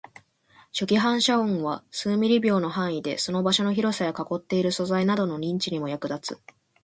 [0.73, 6.41] 初期反射音は数ミリ秒の範囲で、その場所の広さや囲っている素材などの認知にも役立つ